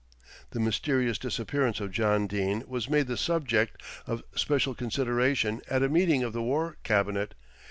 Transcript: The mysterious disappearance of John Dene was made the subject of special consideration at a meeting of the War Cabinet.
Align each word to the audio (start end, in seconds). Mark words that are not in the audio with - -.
The 0.49 0.59
mysterious 0.59 1.19
disappearance 1.19 1.79
of 1.79 1.91
John 1.91 2.25
Dene 2.25 2.63
was 2.65 2.89
made 2.89 3.05
the 3.05 3.17
subject 3.17 3.83
of 4.07 4.23
special 4.35 4.73
consideration 4.73 5.61
at 5.69 5.83
a 5.83 5.89
meeting 5.89 6.23
of 6.23 6.33
the 6.33 6.41
War 6.41 6.77
Cabinet. 6.83 7.35